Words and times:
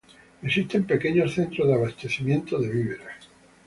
Existen 0.41 0.87
pequeños 0.87 1.31
centros 1.35 1.67
de 1.67 1.75
abastecimiento 1.75 2.57
de 2.57 2.69
víveres. 2.71 3.29